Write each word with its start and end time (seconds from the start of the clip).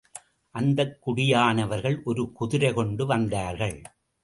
அந்தக் 0.55 0.97
குடியானவர்கள் 1.07 2.03
ஒரு 2.03 2.31
குதிரை 2.31 2.73
கொண்டு 2.73 3.05
வந்தார்கள். 3.05 3.81